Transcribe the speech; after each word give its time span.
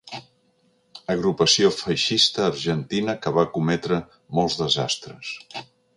Agrupació 1.15 1.69
feixista 1.75 2.43
argentina 2.47 3.15
que 3.27 3.35
va 3.39 3.47
cometre 3.59 4.01
molts 4.39 4.57
desastres. 4.63 5.35